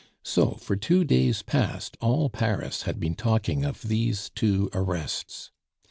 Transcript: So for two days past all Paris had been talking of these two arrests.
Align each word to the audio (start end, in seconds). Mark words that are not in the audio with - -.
So 0.23 0.53
for 0.53 0.75
two 0.75 1.03
days 1.03 1.43
past 1.43 1.95
all 2.01 2.31
Paris 2.31 2.81
had 2.81 2.99
been 2.99 3.13
talking 3.13 3.63
of 3.63 3.83
these 3.83 4.31
two 4.33 4.71
arrests. 4.73 5.51